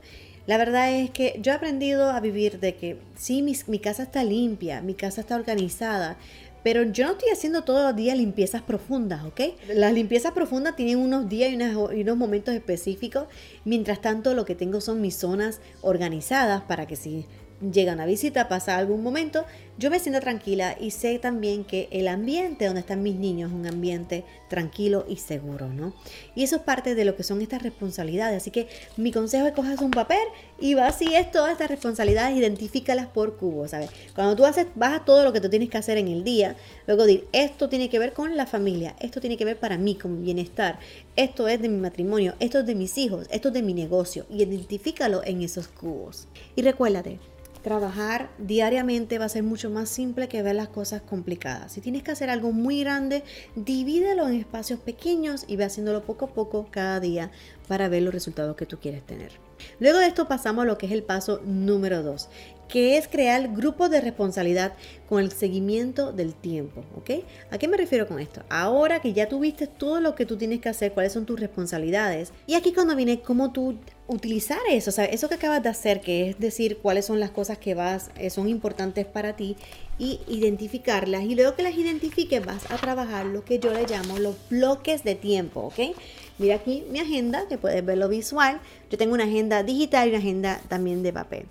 la 0.50 0.58
verdad 0.58 0.92
es 0.92 1.12
que 1.12 1.40
yo 1.44 1.52
he 1.52 1.56
aprendido 1.56 2.10
a 2.10 2.20
vivir 2.20 2.60
de 2.60 2.74
que 2.74 2.98
sí, 3.16 3.44
mi, 3.44 3.56
mi 3.68 3.78
casa 3.78 4.02
está 4.02 4.24
limpia, 4.24 4.82
mi 4.82 4.96
casa 4.96 5.22
está 5.22 5.36
organizada, 5.36 6.18
pero 6.64 6.82
yo 6.82 7.06
no 7.06 7.12
estoy 7.12 7.30
haciendo 7.30 7.64
todos 7.64 7.84
los 7.84 7.96
días 7.96 8.18
limpiezas 8.18 8.64
profundas, 8.64 9.26
¿ok? 9.26 9.42
Las 9.76 9.94
limpiezas 9.94 10.32
profundas 10.32 10.76
tienen 10.76 10.98
unos 10.98 11.30
días 11.30 11.52
y, 11.52 11.56
y, 11.56 12.02
unos 12.02 12.18
momentos 12.18 12.56
específicos. 12.56 13.28
Mientras 13.64 14.02
tanto, 14.02 14.34
lo 14.34 14.44
que 14.44 14.56
tengo 14.56 14.82
son 14.82 15.02
mis 15.02 15.14
zonas 15.14 15.62
organizadas 15.82 16.64
para 16.64 16.88
que 16.88 16.96
si 16.96 17.28
llega 17.62 17.94
una 17.94 18.06
visita, 18.06 18.48
pasa 18.48 18.78
algún 18.78 19.04
momento, 19.04 19.46
yo 19.78 19.90
me 19.90 20.00
siento 20.00 20.20
tranquila 20.20 20.76
y 20.80 20.92
sé 20.92 21.20
también 21.20 21.64
que 21.64 21.88
el 21.92 22.08
ambiente 22.08 22.66
donde 22.66 22.82
están 22.82 23.02
mis 23.02 23.16
niños 23.16 23.52
es 23.52 23.56
un 23.56 23.66
ambiente 23.66 24.26
tranquilo 24.50 25.06
y 25.08 25.18
seguro, 25.18 25.70
¿no? 25.70 25.94
Y 26.36 26.44
eso 26.44 26.58
es 26.58 26.62
parte 26.64 26.96
de 26.96 27.06
lo 27.06 27.16
que 27.16 27.24
son 27.24 27.42
estas 27.42 27.64
responsabilidades. 27.64 28.42
Así 28.42 28.52
que 28.52 28.68
mi 28.98 29.12
consejo 29.12 29.48
es 29.48 29.54
cojas 29.54 29.80
un 29.80 29.92
papel 29.92 30.20
y 30.60 30.74
vacíes 30.74 31.32
todas 31.32 31.54
estas 31.54 31.70
responsabilidades, 31.70 32.38
identifícalas 32.38 33.08
por 33.08 33.38
cubos, 33.38 33.72
¿sabes? 33.72 33.90
Cuando 34.16 34.36
tú 34.36 34.46
haces, 34.46 34.68
vas 34.76 35.00
a 35.00 35.06
todo 35.06 35.24
lo 35.24 35.32
que 35.32 35.40
tú 35.40 35.50
tienes 35.50 35.70
que 35.70 35.78
hacer 35.78 35.98
en 35.98 36.10
el 36.10 36.24
día, 36.24 36.56
luego 36.86 37.06
decir, 37.06 37.28
esto 37.32 37.70
tiene 37.70 37.90
que 37.90 38.00
ver 38.00 38.12
con 38.14 38.36
la 38.36 38.46
familia, 38.46 38.96
esto 39.00 39.22
tiene 39.22 39.38
que 39.38 39.46
ver 39.46 39.58
para 39.58 39.78
mí, 39.78 39.96
con 39.96 40.18
mi 40.18 40.26
bienestar, 40.26 40.80
esto 41.16 41.48
es 41.48 41.62
de 41.62 41.70
mi 41.70 41.78
matrimonio, 41.78 42.36
esto 42.40 42.60
es 42.60 42.66
de 42.66 42.76
mis 42.76 42.98
hijos, 42.98 43.28
esto 43.32 43.48
es 43.48 43.54
de 43.54 43.62
mi 43.62 43.74
negocio, 43.74 44.26
y 44.30 44.44
identifícalo 44.44 45.24
en 45.24 45.42
esos 45.42 45.70
cubos. 45.70 46.28
Y 46.56 46.64
recuérdate, 46.64 47.20
trabajar 47.62 48.30
diariamente 48.38 49.20
va 49.20 49.26
a 49.26 49.30
ser 49.30 49.44
mucho 49.44 49.70
más 49.70 49.90
simple 49.90 50.28
que 50.28 50.42
ver 50.42 50.56
las 50.56 50.70
cosas 50.70 51.02
complicadas. 51.02 51.74
Si 51.74 51.82
tienes 51.82 52.04
que 52.04 52.12
hacer 52.12 52.30
algo 52.30 52.52
muy 52.52 52.82
grande, 52.82 53.24
divídelo 53.56 54.28
en 54.28 54.36
espacios 54.36 54.80
pequeños 54.80 55.46
y 55.48 55.56
ve 55.56 55.66
haciéndolo 55.66 56.04
poco 56.04 56.26
a 56.26 56.34
poco 56.34 56.68
cada 56.72 57.00
día 57.00 57.32
para 57.68 57.90
ver 57.90 58.04
los 58.04 58.14
resultados 58.14 58.56
que 58.56 58.66
tú 58.66 58.80
quieres 58.80 59.06
tener. 59.06 59.34
Luego 59.80 60.00
de 60.00 60.08
esto 60.08 60.28
pasamos 60.28 60.64
a 60.64 60.68
lo 60.68 60.78
que 60.78 60.86
es 60.86 60.92
el 60.92 61.04
paso 61.04 61.42
número 61.46 62.02
2, 62.02 62.30
que 62.70 62.98
es 62.98 63.08
crear 63.08 63.50
grupos 63.50 63.90
de 63.90 64.00
responsabilidad 64.00 64.74
con 65.10 65.22
el 65.22 65.32
seguimiento 65.32 66.14
del 66.14 66.36
tiempo, 66.36 66.86
¿ok? 66.96 67.26
¿A 67.50 67.58
qué 67.58 67.68
me 67.68 67.78
refiero 67.78 68.08
con 68.08 68.20
esto? 68.20 68.44
Ahora 68.48 69.02
que 69.02 69.12
ya 69.12 69.28
tuviste 69.28 69.66
todo 69.68 70.00
lo 70.00 70.14
que 70.16 70.26
tú 70.26 70.38
tienes 70.38 70.62
que 70.62 70.70
hacer, 70.70 70.94
cuáles 70.94 71.12
son 71.12 71.26
tus 71.26 71.40
responsabilidades, 71.40 72.32
y 72.46 72.54
aquí 72.54 72.72
cuando 72.72 72.96
viene 72.96 73.22
cómo 73.22 73.52
tú 73.52 73.76
utilizar 74.08 74.60
eso, 74.70 74.92
o 74.92 74.94
sea, 74.94 75.06
eso 75.06 75.28
que 75.28 75.36
acabas 75.36 75.64
de 75.64 75.70
hacer, 75.70 76.00
que 76.00 76.30
es 76.30 76.40
decir 76.40 76.78
cuáles 76.78 77.06
son 77.06 77.20
las 77.20 77.32
cosas 77.32 77.58
que 77.58 77.74
vas, 77.74 78.12
eh, 78.18 78.30
son 78.30 78.48
importantes 78.48 79.06
para 79.06 79.36
ti 79.36 79.58
y 79.98 80.20
identificarlas, 80.28 81.24
y 81.24 81.36
luego 81.36 81.56
que 81.56 81.64
las 81.64 81.76
identifiques 81.76 82.46
vas 82.46 82.70
a 82.72 82.78
trabajar 82.78 83.26
lo 83.26 83.44
que 83.44 83.60
yo 83.60 83.74
le 83.74 83.86
llamo 83.88 84.20
los 84.20 84.36
bloques 84.50 85.04
de 85.04 85.16
tiempo, 85.16 85.62
¿ok? 85.62 85.96
Mira 86.38 86.56
aquí 86.56 86.86
mi 86.90 87.00
agenda, 87.00 87.48
que 87.50 87.58
puedes 87.58 87.84
verlo 87.86 88.08
visual. 88.08 88.62
Yo 88.90 88.98
tengo 88.98 89.14
una 89.14 89.26
agenda 89.26 89.62
digital 89.62 90.08
y 90.08 90.12
una 90.12 90.20
agenda 90.20 90.62
también 90.70 91.04
de 91.04 91.12
papel. 91.12 91.46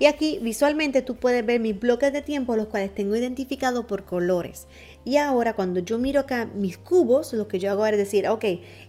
Y 0.00 0.06
aquí 0.06 0.38
visualmente 0.40 1.02
tú 1.02 1.16
puedes 1.16 1.44
ver 1.44 1.60
mis 1.60 1.78
bloques 1.78 2.10
de 2.10 2.22
tiempo, 2.22 2.56
los 2.56 2.68
cuales 2.68 2.94
tengo 2.94 3.16
identificados 3.16 3.84
por 3.84 4.06
colores. 4.06 4.66
Y 5.04 5.18
ahora 5.18 5.52
cuando 5.52 5.80
yo 5.80 5.98
miro 5.98 6.20
acá 6.20 6.46
mis 6.46 6.78
cubos, 6.78 7.34
lo 7.34 7.48
que 7.48 7.58
yo 7.58 7.70
hago 7.70 7.84
es 7.84 7.98
decir, 7.98 8.26
ok, 8.26 8.44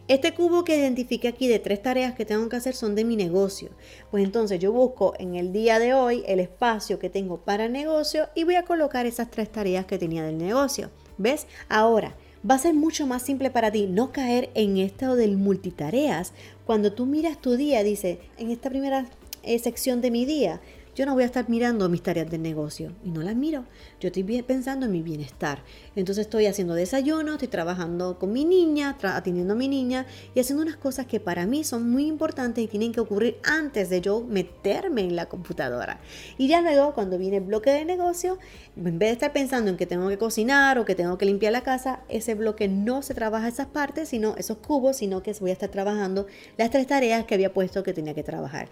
este 0.08 0.34
cubo 0.34 0.63
que 0.63 0.78
identifique 0.78 1.28
aquí 1.28 1.50
de 1.50 1.60
tres 1.60 1.81
tareas 1.81 2.13
que 2.16 2.24
tengo 2.24 2.48
que 2.48 2.56
hacer 2.56 2.75
son 2.75 2.96
de 2.96 3.04
mi 3.04 3.18
negocio. 3.18 3.72
Pues 4.10 4.24
entonces 4.24 4.58
yo 4.60 4.72
busco 4.72 5.13
en 5.19 5.36
el 5.36 5.52
día 5.52 5.80
de 5.80 5.94
hoy 5.94 6.24
el 6.28 6.40
espacio 6.40 6.98
que 6.98 7.10
tengo 7.10 7.42
para 7.42 7.68
negocio 7.68 8.30
y 8.34 8.46
voy 8.46 8.56
a 8.56 8.63
colocar 8.63 9.06
esas 9.06 9.30
tres 9.30 9.52
tareas 9.52 9.86
que 9.86 9.98
tenía 9.98 10.24
del 10.24 10.38
negocio. 10.38 10.92
¿Ves? 11.18 11.46
Ahora, 11.68 12.16
va 12.50 12.56
a 12.56 12.60
ser 12.60 12.74
mucho 12.74 13.06
más 13.06 13.22
simple 13.22 13.52
para 13.52 13.69
ti 13.69 13.86
no 13.86 14.13
caer 14.13 14.50
en 14.54 14.78
esto 14.78 15.18
del 15.18 15.36
multitareas. 15.36 16.31
Cuando 16.66 16.94
tú 16.94 17.06
miras 17.06 17.41
tu 17.41 17.58
día, 17.58 17.84
dice, 17.84 18.20
en 18.38 18.50
esta 18.50 18.70
primera 18.70 19.08
eh, 19.44 19.60
sección 19.60 20.00
de 20.00 20.12
mi 20.12 20.25
día, 20.25 20.62
yo 20.95 21.05
no 21.05 21.13
voy 21.13 21.24
a 21.24 21.25
estar 21.25 21.50
mirando 21.50 21.89
mis 21.89 22.03
tareas 22.03 22.29
de 22.29 22.38
negocio 22.38 22.93
y 23.03 23.12
no 23.12 23.21
las 23.21 23.36
miro. 23.36 23.65
Yo 24.00 24.07
estoy 24.07 24.24
pensando 24.43 24.86
en 24.86 24.91
mi 24.91 25.01
bienestar. 25.01 25.63
Entonces 25.95 26.25
estoy 26.25 26.45
haciendo 26.45 26.74
desayuno, 26.74 27.33
estoy 27.33 27.48
trabajando 27.48 28.17
con 28.19 28.31
mi 28.33 28.45
niña, 28.45 28.98
atendiendo 29.01 29.53
a 29.53 29.55
mi 29.57 29.67
niña 29.67 30.05
y 30.36 30.39
haciendo 30.39 30.63
unas 30.63 30.77
cosas 30.77 31.05
que 31.05 31.19
para 31.19 31.45
mí 31.45 31.63
son 31.63 31.89
muy 31.89 32.07
importantes 32.07 32.63
y 32.63 32.67
tienen 32.67 32.91
que 32.91 33.00
ocurrir 33.00 33.38
antes 33.43 33.89
de 33.89 34.01
yo 34.01 34.21
meterme 34.21 35.01
en 35.01 35.15
la 35.15 35.27
computadora. 35.27 36.00
Y 36.38 36.48
ya 36.48 36.62
luego 36.62 36.93
cuando 36.93 37.17
viene 37.17 37.38
el 37.38 37.43
bloque 37.43 37.71
de 37.71 37.83
negocio, 37.83 38.38
en 38.77 39.00
vez 39.00 39.10
de 39.10 39.13
estar 39.13 39.33
pensando 39.33 39.69
en 39.69 39.77
que 39.77 39.86
tengo 39.86 40.07
que 40.07 40.17
cocinar 40.17 40.77
o 40.79 40.86
que 40.86 40.95
tengo 40.95 41.17
que 41.17 41.25
limpiar 41.25 41.51
la 41.51 41.62
casa, 41.62 42.01
ese 42.10 42.36
bloque 42.36 42.67
no 42.67 43.01
se 43.01 43.13
trabaja 43.13 43.48
esas 43.48 43.67
partes, 43.67 44.10
sino 44.10 44.36
esos 44.38 44.57
cubos, 44.57 44.98
sino 44.98 45.21
que 45.24 45.31
voy 45.41 45.50
a 45.50 45.53
estar 45.53 45.69
trabajando 45.69 46.27
las 46.57 46.69
tres 46.69 46.88
tareas 46.88 47.25
que 47.25 47.33
había 47.33 47.53
puesto 47.53 47.83
que 47.83 47.93
tenía 47.93 48.13
que 48.13 48.24
trabajar. 48.24 48.69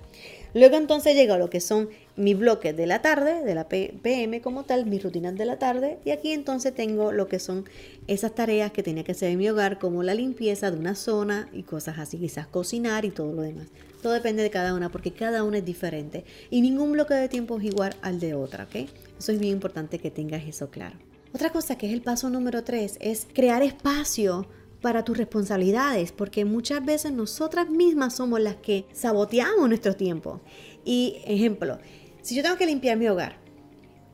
Luego 0.54 0.78
entonces 0.78 1.16
llega 1.16 1.38
lo 1.38 1.50
que 1.50 1.62
son 1.62 1.90
mi 2.16 2.34
bloque 2.34 2.74
de 2.74 2.88
la 2.88 3.02
tarde, 3.02 3.44
de 3.44 3.56
la 3.56 3.68
PM 3.68 4.42
como 4.42 4.64
tal, 4.64 4.86
mis 4.86 5.04
rutinas 5.04 5.36
de 5.36 5.46
la 5.46 5.60
tarde. 5.60 6.00
Y 6.06 6.12
aquí 6.12 6.32
entonces 6.32 6.74
tengo 6.74 7.12
lo 7.12 7.28
que 7.28 7.40
son 7.40 7.66
esas 8.08 8.34
tareas 8.34 8.72
que 8.72 8.84
tenía 8.84 9.04
que 9.04 9.12
hacer 9.12 9.30
en 9.32 9.38
mi 9.38 9.50
hogar, 9.50 9.80
como 9.80 10.04
la 10.04 10.14
limpieza 10.14 10.72
de 10.72 10.78
una 10.78 10.96
zona 10.96 11.50
y 11.54 11.64
cosas 11.64 12.00
así, 12.00 12.18
quizás 12.18 12.48
cocinar 12.48 13.06
y 13.06 13.12
todo 13.12 13.34
lo 13.34 13.42
demás. 13.44 13.68
Todo 14.02 14.14
depende 14.14 14.44
de 14.44 14.50
cada 14.50 14.74
una 14.74 14.90
porque 14.90 15.12
cada 15.12 15.44
una 15.44 15.58
es 15.58 15.66
diferente 15.66 16.24
y 16.50 16.62
ningún 16.62 16.94
bloque 16.94 17.14
de 17.14 17.28
tiempo 17.28 17.58
es 17.58 17.66
igual 17.66 17.96
al 18.02 18.20
de 18.20 18.34
otra, 18.34 18.64
¿ok? 18.64 18.90
Eso 19.20 19.32
es 19.32 19.40
bien 19.40 19.54
importante 19.54 20.00
que 20.00 20.10
tengas 20.10 20.44
eso 20.48 20.70
claro. 20.70 20.98
Otra 21.34 21.52
cosa 21.52 21.78
que 21.78 21.86
es 21.88 21.94
el 21.94 22.02
paso 22.02 22.30
número 22.30 22.64
tres 22.64 22.98
es 23.02 23.28
crear 23.34 23.62
espacio 23.62 24.48
para 24.82 25.04
tus 25.04 25.18
responsabilidades, 25.18 26.12
porque 26.12 26.46
muchas 26.46 26.84
veces 26.86 27.12
nosotras 27.12 27.70
mismas 27.70 28.16
somos 28.16 28.40
las 28.40 28.56
que 28.56 28.86
saboteamos 28.94 29.68
nuestro 29.68 29.96
tiempo. 29.96 30.40
Y 30.86 31.18
ejemplo, 31.26 31.80
si 32.22 32.36
yo 32.36 32.44
tengo 32.44 32.58
que 32.58 32.66
limpiar 32.66 32.98
mi 32.98 33.08
hogar 33.08 33.38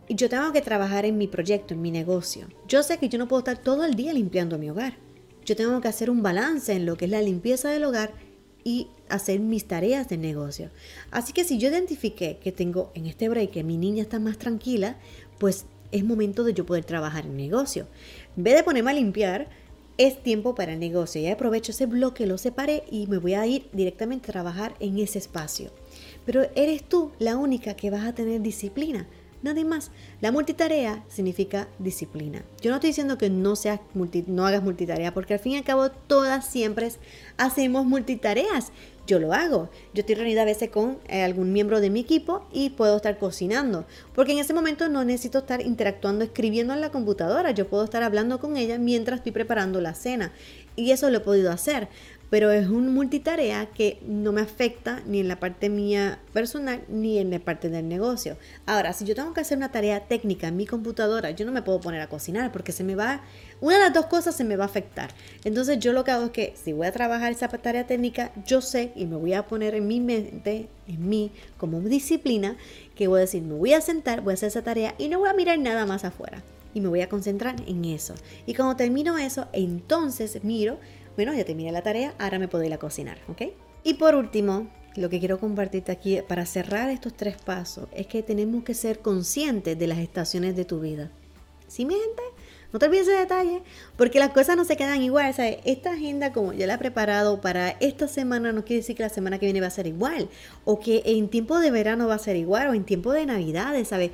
y 0.07 0.15
yo 0.15 0.29
tengo 0.29 0.51
que 0.51 0.61
trabajar 0.61 1.05
en 1.05 1.17
mi 1.17 1.27
proyecto, 1.27 1.73
en 1.73 1.81
mi 1.81 1.91
negocio, 1.91 2.47
yo 2.67 2.83
sé 2.83 2.97
que 2.97 3.09
yo 3.09 3.17
no 3.17 3.27
puedo 3.27 3.39
estar 3.39 3.57
todo 3.57 3.85
el 3.85 3.95
día 3.95 4.13
limpiando 4.13 4.57
mi 4.57 4.69
hogar. 4.69 4.97
Yo 5.45 5.55
tengo 5.55 5.79
que 5.79 5.87
hacer 5.87 6.09
un 6.09 6.23
balance 6.23 6.73
en 6.73 6.85
lo 6.85 6.97
que 6.97 7.05
es 7.05 7.11
la 7.11 7.21
limpieza 7.21 7.69
del 7.69 7.83
hogar 7.83 8.13
y 8.63 8.87
hacer 9.09 9.39
mis 9.39 9.65
tareas 9.65 10.09
de 10.09 10.17
negocio. 10.17 10.71
Así 11.11 11.33
que 11.33 11.43
si 11.43 11.59
yo 11.59 11.69
identifiqué 11.69 12.39
que 12.43 12.51
tengo 12.51 12.91
en 12.95 13.05
este 13.05 13.29
break 13.29 13.51
que 13.51 13.63
mi 13.63 13.77
niña 13.77 14.01
está 14.01 14.19
más 14.19 14.39
tranquila, 14.39 14.97
pues 15.37 15.65
es 15.91 16.03
momento 16.03 16.43
de 16.43 16.53
yo 16.53 16.65
poder 16.65 16.83
trabajar 16.83 17.25
en 17.25 17.37
negocio. 17.37 17.87
En 18.35 18.43
vez 18.43 18.55
de 18.55 18.63
ponerme 18.63 18.91
a 18.91 18.95
limpiar, 18.95 19.49
es 19.97 20.21
tiempo 20.21 20.55
para 20.55 20.73
el 20.73 20.79
negocio. 20.79 21.21
Ya 21.21 21.33
aprovecho 21.33 21.71
ese 21.71 21.85
bloque, 21.85 22.25
lo 22.25 22.37
separé 22.37 22.83
y 22.91 23.07
me 23.07 23.17
voy 23.17 23.33
a 23.33 23.45
ir 23.45 23.69
directamente 23.71 24.29
a 24.29 24.33
trabajar 24.33 24.75
en 24.79 24.99
ese 24.99 25.19
espacio. 25.19 25.71
Pero 26.25 26.43
eres 26.55 26.83
tú 26.83 27.11
la 27.19 27.37
única 27.37 27.75
que 27.75 27.89
vas 27.89 28.05
a 28.05 28.13
tener 28.13 28.41
disciplina. 28.41 29.07
Nada 29.45 29.63
más. 29.63 29.91
La 30.21 30.31
multitarea 30.31 31.03
significa 31.07 31.67
disciplina. 31.77 32.41
Yo 32.63 32.71
no 32.71 32.77
estoy 32.77 32.89
diciendo 32.89 33.19
que 33.19 33.29
no, 33.29 33.55
seas 33.55 33.79
no 33.93 34.47
hagas 34.47 34.63
multitarea, 34.63 35.13
porque 35.13 35.35
al 35.35 35.39
fin 35.39 35.51
y 35.51 35.57
al 35.57 35.63
cabo 35.63 35.91
todas 35.91 36.47
siempre 36.47 36.89
hacemos 37.37 37.85
multitareas. 37.85 38.71
Yo 39.05 39.19
lo 39.19 39.33
hago. 39.33 39.69
Yo 39.93 39.99
estoy 39.99 40.15
reunida 40.15 40.41
a 40.41 40.45
veces 40.45 40.71
con 40.71 40.97
eh, 41.07 41.21
algún 41.21 41.53
miembro 41.53 41.79
de 41.79 41.91
mi 41.91 41.99
equipo 41.99 42.47
y 42.51 42.71
puedo 42.71 42.95
estar 42.95 43.19
cocinando, 43.19 43.85
porque 44.15 44.31
en 44.31 44.39
ese 44.39 44.55
momento 44.55 44.89
no 44.89 45.05
necesito 45.05 45.37
estar 45.37 45.61
interactuando, 45.61 46.25
escribiendo 46.25 46.73
en 46.73 46.81
la 46.81 46.89
computadora. 46.89 47.51
Yo 47.51 47.67
puedo 47.67 47.83
estar 47.83 48.01
hablando 48.01 48.39
con 48.39 48.57
ella 48.57 48.79
mientras 48.79 49.19
estoy 49.19 49.31
preparando 49.31 49.79
la 49.79 49.93
cena. 49.93 50.33
Y 50.75 50.89
eso 50.89 51.11
lo 51.11 51.17
he 51.17 51.21
podido 51.21 51.51
hacer 51.51 51.87
pero 52.29 52.51
es 52.51 52.67
un 52.67 52.93
multitarea 52.93 53.67
que 53.67 54.01
no 54.05 54.31
me 54.31 54.41
afecta 54.41 55.01
ni 55.05 55.19
en 55.19 55.27
la 55.27 55.39
parte 55.39 55.69
mía 55.69 56.19
personal 56.33 56.83
ni 56.89 57.17
en 57.19 57.31
la 57.31 57.39
parte 57.39 57.69
del 57.69 57.87
negocio. 57.87 58.37
Ahora, 58.65 58.93
si 58.93 59.05
yo 59.05 59.15
tengo 59.15 59.33
que 59.33 59.41
hacer 59.41 59.57
una 59.57 59.71
tarea 59.71 60.01
técnica 60.01 60.47
en 60.47 60.57
mi 60.57 60.65
computadora, 60.65 61.31
yo 61.31 61.45
no 61.45 61.51
me 61.51 61.61
puedo 61.61 61.79
poner 61.79 62.01
a 62.01 62.09
cocinar 62.09 62.51
porque 62.51 62.71
se 62.71 62.83
me 62.83 62.95
va, 62.95 63.21
una 63.61 63.75
de 63.75 63.83
las 63.83 63.93
dos 63.93 64.07
cosas 64.07 64.35
se 64.35 64.43
me 64.43 64.57
va 64.57 64.65
a 64.65 64.67
afectar. 64.67 65.11
Entonces 65.43 65.79
yo 65.79 65.93
lo 65.93 66.03
que 66.03 66.11
hago 66.11 66.25
es 66.25 66.31
que 66.31 66.53
si 66.61 66.73
voy 66.73 66.87
a 66.87 66.91
trabajar 66.91 67.31
esa 67.31 67.47
tarea 67.47 67.87
técnica, 67.87 68.31
yo 68.45 68.61
sé 68.61 68.91
y 68.95 69.05
me 69.05 69.15
voy 69.15 69.33
a 69.33 69.47
poner 69.47 69.75
en 69.75 69.87
mi 69.87 69.99
mente, 69.99 70.67
en 70.87 71.07
mí, 71.07 71.31
como 71.57 71.79
disciplina, 71.79 72.57
que 72.95 73.07
voy 73.07 73.19
a 73.19 73.21
decir, 73.21 73.43
me 73.43 73.53
voy 73.53 73.73
a 73.73 73.81
sentar, 73.81 74.21
voy 74.21 74.31
a 74.31 74.33
hacer 74.35 74.47
esa 74.47 74.63
tarea 74.63 74.95
y 74.97 75.09
no 75.09 75.19
voy 75.19 75.29
a 75.29 75.33
mirar 75.33 75.59
nada 75.59 75.85
más 75.85 76.03
afuera. 76.03 76.43
Y 76.73 76.81
me 76.81 76.89
voy 76.89 76.99
a 76.99 77.07
concentrar 77.07 77.55
en 77.67 77.85
eso. 77.85 78.15
Y 78.45 78.53
cuando 78.53 78.75
termino 78.75 79.17
eso, 79.17 79.47
entonces 79.53 80.43
miro 80.43 80.77
bueno, 81.15 81.33
ya 81.33 81.45
terminé 81.45 81.71
la 81.71 81.81
tarea, 81.81 82.13
ahora 82.19 82.39
me 82.39 82.47
puedo 82.47 82.63
ir 82.63 82.73
a 82.73 82.77
cocinar, 82.77 83.17
¿ok? 83.27 83.43
Y 83.83 83.95
por 83.95 84.15
último, 84.15 84.67
lo 84.95 85.09
que 85.09 85.19
quiero 85.19 85.39
compartirte 85.39 85.91
aquí 85.91 86.19
para 86.27 86.45
cerrar 86.45 86.89
estos 86.89 87.15
tres 87.15 87.37
pasos 87.37 87.87
es 87.93 88.07
que 88.07 88.23
tenemos 88.23 88.63
que 88.63 88.73
ser 88.73 88.99
conscientes 88.99 89.77
de 89.77 89.87
las 89.87 89.99
estaciones 89.99 90.55
de 90.55 90.65
tu 90.65 90.79
vida. 90.79 91.11
¿Sí, 91.67 91.85
mi 91.85 91.95
gente? 91.95 92.23
No 92.71 92.79
te 92.79 92.87
olvides 92.87 93.07
ese 93.07 93.17
detalle, 93.17 93.61
porque 93.95 94.19
las 94.19 94.31
cosas 94.31 94.57
no 94.57 94.65
se 94.65 94.75
quedan 94.75 95.01
igual. 95.01 95.33
¿sabes? 95.33 95.59
Esta 95.63 95.93
agenda, 95.93 96.33
como 96.33 96.51
yo 96.53 96.67
la 96.67 96.73
he 96.73 96.77
preparado 96.77 97.39
para 97.39 97.69
esta 97.79 98.07
semana, 98.07 98.51
no 98.51 98.65
quiere 98.65 98.81
decir 98.81 98.95
que 98.95 99.03
la 99.03 99.09
semana 99.09 99.39
que 99.39 99.45
viene 99.45 99.61
va 99.61 99.67
a 99.67 99.71
ser 99.71 99.87
igual, 99.87 100.29
o 100.65 100.79
que 100.79 101.01
en 101.05 101.29
tiempo 101.29 101.59
de 101.59 101.71
verano 101.71 102.07
va 102.07 102.15
a 102.15 102.19
ser 102.19 102.35
igual, 102.35 102.69
o 102.69 102.73
en 102.73 102.83
tiempo 102.83 103.13
de 103.13 103.25
Navidades, 103.25 103.87
¿sabes? 103.87 104.11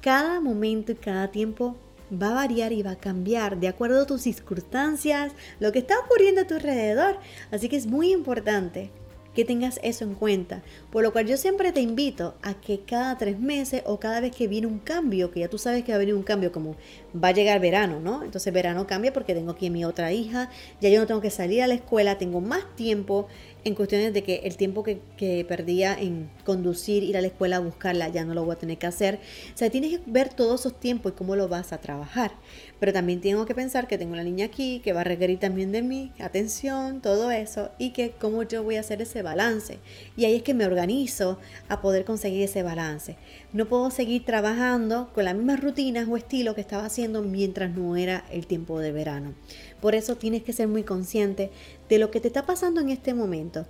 Cada 0.00 0.40
momento 0.40 0.92
y 0.92 0.96
cada 0.96 1.30
tiempo 1.30 1.76
va 2.12 2.30
a 2.30 2.34
variar 2.34 2.72
y 2.72 2.82
va 2.82 2.92
a 2.92 2.98
cambiar 2.98 3.58
de 3.58 3.68
acuerdo 3.68 4.02
a 4.02 4.06
tus 4.06 4.22
circunstancias, 4.22 5.32
lo 5.60 5.72
que 5.72 5.80
está 5.80 5.98
ocurriendo 5.98 6.42
a 6.42 6.46
tu 6.46 6.54
alrededor. 6.54 7.18
Así 7.50 7.68
que 7.68 7.76
es 7.76 7.86
muy 7.86 8.12
importante 8.12 8.90
que 9.34 9.44
tengas 9.44 9.80
eso 9.82 10.04
en 10.04 10.14
cuenta. 10.14 10.62
Por 10.90 11.02
lo 11.02 11.12
cual 11.12 11.26
yo 11.26 11.36
siempre 11.36 11.72
te 11.72 11.80
invito 11.80 12.34
a 12.42 12.54
que 12.54 12.80
cada 12.80 13.16
tres 13.16 13.38
meses 13.38 13.82
o 13.86 13.98
cada 13.98 14.20
vez 14.20 14.34
que 14.34 14.48
viene 14.48 14.66
un 14.66 14.78
cambio, 14.78 15.30
que 15.30 15.40
ya 15.40 15.48
tú 15.48 15.58
sabes 15.58 15.84
que 15.84 15.92
va 15.92 15.96
a 15.96 15.98
venir 15.98 16.14
un 16.14 16.22
cambio 16.22 16.52
como 16.52 16.76
va 17.14 17.28
a 17.28 17.32
llegar 17.32 17.60
verano, 17.60 18.00
¿no? 18.00 18.22
Entonces 18.24 18.52
verano 18.52 18.86
cambia 18.86 19.12
porque 19.12 19.34
tengo 19.34 19.52
aquí 19.52 19.68
a 19.68 19.70
mi 19.70 19.84
otra 19.84 20.12
hija, 20.12 20.50
ya 20.80 20.90
yo 20.90 21.00
no 21.00 21.06
tengo 21.06 21.20
que 21.20 21.30
salir 21.30 21.62
a 21.62 21.66
la 21.66 21.74
escuela, 21.74 22.18
tengo 22.18 22.40
más 22.40 22.64
tiempo 22.76 23.26
en 23.64 23.74
cuestiones 23.74 24.12
de 24.12 24.22
que 24.22 24.36
el 24.44 24.56
tiempo 24.56 24.82
que, 24.82 25.00
que 25.16 25.44
perdía 25.44 25.94
en 25.98 26.30
conducir, 26.44 27.02
ir 27.02 27.16
a 27.16 27.20
la 27.20 27.28
escuela 27.28 27.56
a 27.56 27.60
buscarla, 27.60 28.08
ya 28.08 28.24
no 28.24 28.34
lo 28.34 28.44
voy 28.44 28.54
a 28.54 28.58
tener 28.58 28.78
que 28.78 28.86
hacer. 28.86 29.20
O 29.54 29.58
sea, 29.58 29.70
tienes 29.70 29.90
que 29.90 30.00
ver 30.06 30.28
todos 30.30 30.60
esos 30.60 30.78
tiempos 30.78 31.12
y 31.12 31.14
cómo 31.14 31.36
lo 31.36 31.48
vas 31.48 31.72
a 31.72 31.78
trabajar. 31.78 32.32
Pero 32.80 32.92
también 32.92 33.20
tengo 33.20 33.46
que 33.46 33.54
pensar 33.54 33.86
que 33.86 33.98
tengo 33.98 34.12
una 34.12 34.24
niña 34.24 34.46
aquí 34.46 34.80
que 34.80 34.92
va 34.92 35.02
a 35.02 35.04
requerir 35.04 35.38
también 35.38 35.70
de 35.70 35.82
mí 35.82 36.12
atención, 36.18 37.00
todo 37.00 37.30
eso, 37.30 37.70
y 37.78 37.90
que 37.90 38.10
cómo 38.10 38.42
yo 38.42 38.62
voy 38.64 38.76
a 38.76 38.80
hacer 38.80 39.00
ese 39.00 39.22
balance. 39.22 39.78
Y 40.16 40.24
ahí 40.24 40.36
es 40.36 40.42
que 40.42 40.54
me 40.54 40.66
organizo 40.66 41.38
a 41.68 41.80
poder 41.80 42.04
conseguir 42.04 42.42
ese 42.42 42.62
balance. 42.62 43.16
No 43.52 43.66
puedo 43.66 43.90
seguir 43.90 44.24
trabajando 44.24 45.10
con 45.14 45.24
las 45.24 45.34
mismas 45.34 45.60
rutinas 45.60 46.08
o 46.08 46.16
estilos 46.16 46.54
que 46.54 46.60
estaba 46.60 46.86
haciendo 46.86 47.22
mientras 47.22 47.70
no 47.70 47.96
era 47.96 48.24
el 48.32 48.46
tiempo 48.46 48.80
de 48.80 48.92
verano. 48.92 49.34
Por 49.82 49.96
eso 49.96 50.14
tienes 50.14 50.44
que 50.44 50.52
ser 50.52 50.68
muy 50.68 50.84
consciente 50.84 51.50
de 51.88 51.98
lo 51.98 52.12
que 52.12 52.20
te 52.20 52.28
está 52.28 52.46
pasando 52.46 52.80
en 52.80 52.88
este 52.88 53.14
momento 53.14 53.66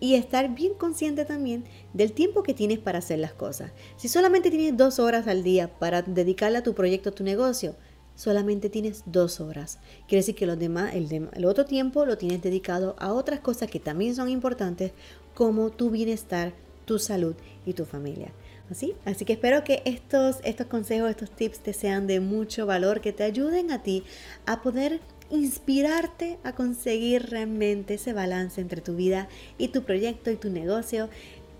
y 0.00 0.14
estar 0.14 0.54
bien 0.54 0.74
consciente 0.74 1.24
también 1.24 1.64
del 1.94 2.12
tiempo 2.12 2.42
que 2.42 2.52
tienes 2.52 2.78
para 2.78 2.98
hacer 2.98 3.18
las 3.18 3.32
cosas. 3.32 3.72
Si 3.96 4.08
solamente 4.08 4.50
tienes 4.50 4.76
dos 4.76 4.98
horas 4.98 5.26
al 5.26 5.42
día 5.42 5.78
para 5.78 6.02
dedicarle 6.02 6.58
a 6.58 6.62
tu 6.62 6.74
proyecto, 6.74 7.08
a 7.08 7.14
tu 7.14 7.24
negocio, 7.24 7.74
solamente 8.16 8.68
tienes 8.68 9.04
dos 9.06 9.40
horas. 9.40 9.78
Quiere 10.06 10.20
decir 10.20 10.34
que 10.34 10.44
los 10.44 10.58
demás, 10.58 10.94
el, 10.94 11.44
otro 11.46 11.64
tiempo 11.64 12.04
lo 12.04 12.18
tienes 12.18 12.42
dedicado 12.42 12.94
a 12.98 13.14
otras 13.14 13.40
cosas 13.40 13.70
que 13.70 13.80
también 13.80 14.14
son 14.14 14.28
importantes, 14.28 14.92
como 15.34 15.70
tu 15.70 15.88
bienestar, 15.88 16.52
tu 16.84 16.98
salud 16.98 17.34
y 17.64 17.72
tu 17.72 17.86
familia. 17.86 18.30
¿Así? 18.70 18.94
Así 19.06 19.24
que 19.24 19.34
espero 19.34 19.64
que 19.64 19.80
estos, 19.86 20.38
estos 20.44 20.66
consejos, 20.66 21.08
estos 21.08 21.30
tips 21.30 21.60
te 21.60 21.72
sean 21.72 22.06
de 22.06 22.20
mucho 22.20 22.66
valor, 22.66 23.00
que 23.00 23.14
te 23.14 23.22
ayuden 23.22 23.70
a 23.70 23.82
ti 23.82 24.02
a 24.44 24.60
poder 24.60 25.00
inspirarte 25.30 26.38
a 26.44 26.54
conseguir 26.54 27.30
realmente 27.30 27.94
ese 27.94 28.12
balance 28.12 28.60
entre 28.60 28.80
tu 28.80 28.96
vida 28.96 29.28
y 29.58 29.68
tu 29.68 29.82
proyecto 29.82 30.30
y 30.30 30.36
tu 30.36 30.50
negocio. 30.50 31.08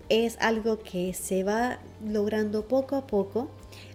Es 0.09 0.37
algo 0.39 0.79
que 0.79 1.13
se 1.13 1.43
va 1.43 1.79
logrando 2.05 2.67
poco 2.67 2.95
a 2.95 3.07
poco 3.07 3.49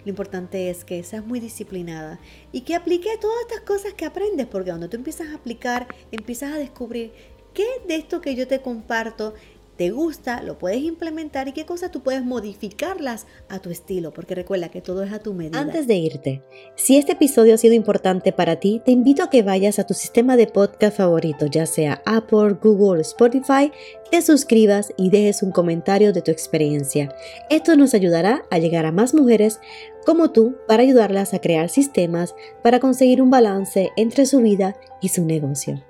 lo 0.05 0.11
importante 0.11 0.69
es 0.69 0.85
que 0.85 1.03
seas 1.05 1.25
muy 1.25 1.39
disciplinada 1.41 2.19
y 2.51 2.63
que 2.63 2.75
aplique 2.75 3.09
todas 3.21 3.41
estas 3.43 3.61
cosas 3.61 3.95
que 3.95 4.05
aprendes, 4.05 4.47
porque 4.47 4.71
cuando 4.71 4.89
tú 4.89 4.97
empiezas 4.97 5.29
a 5.29 5.35
aplicar, 5.35 5.87
empiezas 6.11 6.53
a 6.53 6.59
descubrir 6.59 7.13
qué 7.55 7.67
de 7.87 7.97
esto 7.97 8.21
que 8.21 8.35
yo 8.35 8.49
te 8.49 8.61
comparto 8.61 9.35
te 9.77 9.91
gusta, 9.91 10.43
lo 10.43 10.59
puedes 10.59 10.83
implementar 10.83 11.49
y 11.49 11.53
qué 11.53 11.65
cosas 11.65 11.91
tú 11.91 12.03
puedes 12.03 12.25
modificarlas 12.25 13.27
a 13.49 13.59
tu 13.59 13.71
estilo, 13.71 14.13
porque 14.13 14.35
recuerda 14.35 14.71
que 14.71 14.83
todo 14.83 15.03
es 15.03 15.13
a 15.13 15.19
tu 15.19 15.33
medida. 15.33 15.59
Antes 15.59 15.87
de 15.87 15.95
irte, 15.95 16.43
si 16.77 16.99
este 16.99 17.13
episodio 17.13 17.55
ha 17.55 17.59
sido 17.59 17.75
importante 17.75 18.33
para 18.33 18.57
ti, 18.57 18.83
te 18.85 18.93
invito 18.93 19.23
a 19.23 19.31
que 19.31 19.43
vayas 19.43 19.79
a 19.79 19.87
tu 19.87 19.95
sistema 19.95 20.37
de 20.37 20.47
podcast 20.47 20.99
favorito, 20.99 21.47
ya 21.47 21.67
sea 21.67 22.03
Apple, 22.05 22.59
Google, 22.63 23.01
Spotify, 23.01 23.73
te 24.11 24.21
suscribas 24.21 24.93
y 24.97 25.11
dejes 25.11 25.43
un 25.43 25.53
comentario 25.53 26.13
de 26.13 26.21
tu 26.21 26.31
experiencia. 26.31 27.15
Esto 27.49 27.75
nos 27.75 27.95
ayudará 27.95 28.45
a 28.51 28.59
llegar 28.59 28.85
a 28.85 28.93
más 28.93 29.15
mujeres 29.15 29.59
como 30.05 30.33
tú 30.33 30.57
para 30.69 30.83
ayudarlas 30.83 31.33
a 31.33 31.41
crear 31.41 31.71
sistemas 31.71 32.35
para 32.63 32.79
conseguir 32.79 33.23
un 33.23 33.31
balance 33.31 33.91
entre 33.97 34.27
su 34.27 34.41
vida 34.41 34.77
y 35.01 35.09
su 35.09 35.25
negocio. 35.25 35.83